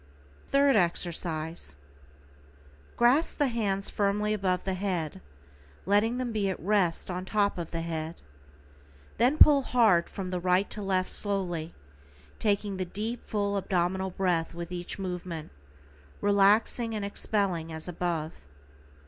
[0.49, 1.75] =THIRD EXERCISE:=
[2.97, 5.21] Grasp the hands firmly above the head,
[5.85, 8.19] letting them be at rest on top of the head.
[9.19, 11.75] Then pull hard from right to left slowly,
[12.39, 15.51] taking the deep, full abdominal breath with each movement,
[16.19, 18.33] relaxing and expelling as above.